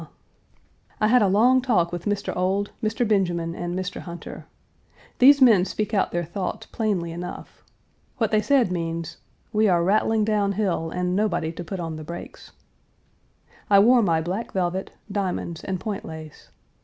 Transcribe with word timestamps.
Page 0.01 0.09
284 0.97 1.07
I 1.07 1.07
had 1.11 1.21
a 1.21 1.27
long 1.31 1.61
talk 1.61 1.91
with 1.91 2.05
Mr. 2.05 2.35
Ould, 2.35 2.71
Mr. 2.81 3.07
Benjamin, 3.07 3.53
and 3.53 3.77
Mr. 3.77 4.01
Hunter. 4.01 4.47
These 5.19 5.43
men 5.43 5.63
speak 5.63 5.93
out 5.93 6.11
their 6.11 6.23
thoughts 6.25 6.65
plainly 6.65 7.11
enough. 7.11 7.63
What 8.17 8.31
they 8.31 8.41
said 8.41 8.71
means 8.71 9.17
"We 9.53 9.67
are 9.69 9.83
rattling 9.83 10.25
down 10.25 10.53
hill, 10.53 10.89
and 10.89 11.15
nobody 11.15 11.51
to 11.51 11.63
put 11.63 11.79
on 11.79 11.97
the 11.97 12.03
brakes." 12.03 12.51
I 13.69 13.77
wore 13.77 14.01
my 14.01 14.21
black 14.21 14.53
velvet, 14.53 14.89
diamonds, 15.11 15.63
and 15.63 15.79
point 15.79 16.03
lace. 16.03 16.49